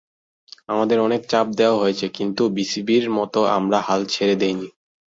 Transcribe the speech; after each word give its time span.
আমাদেরও 0.69 1.05
অনেক 1.07 1.21
চাপ 1.29 1.47
দেওয়া 1.57 1.79
হয়েছে 1.81 2.05
কিন্তু 2.17 2.43
বিসিবির 2.55 3.05
মতো 3.17 3.39
আমরা 3.57 3.77
হাল 3.87 4.01
ছেড়ে 4.13 4.35
দিইনি। 4.41 4.67